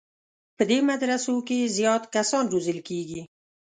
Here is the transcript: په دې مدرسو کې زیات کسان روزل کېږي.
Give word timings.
په 0.57 0.63
دې 0.69 0.79
مدرسو 0.89 1.35
کې 1.47 1.71
زیات 1.77 2.03
کسان 2.15 2.43
روزل 2.53 2.79
کېږي. 2.87 3.21